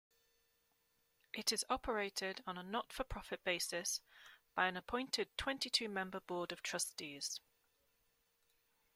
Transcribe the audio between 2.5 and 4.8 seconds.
a not-for-profit basis by an